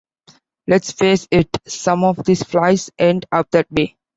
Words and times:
Let's 0.65 0.91
face 0.93 1.27
it, 1.29 1.47
some 1.67 2.03
of 2.03 2.25
these 2.25 2.41
flights 2.41 2.89
end 2.97 3.27
up 3.31 3.51
that 3.51 3.71
way. 3.71 3.97